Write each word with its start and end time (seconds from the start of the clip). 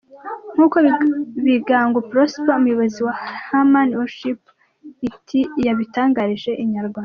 Nkuko 0.53 0.77
Bigangu 1.47 1.97
Prosper 2.09 2.55
umuyobozi 2.59 2.99
wa 3.07 3.13
Heman 3.45 3.89
worshipers 3.97 4.53
Int’l 5.07 5.39
yabitangarije 5.67 6.51
Inyarwanda. 6.63 6.99